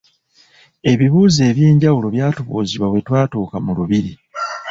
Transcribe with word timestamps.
Ebibuuzo 0.91 1.41
ebyenjawulo 1.51 2.07
byatubuuzibwa 2.15 2.85
bwe 2.89 3.01
twatuuka 3.07 3.55
mu 3.65 3.71
lubiri. 3.77 4.11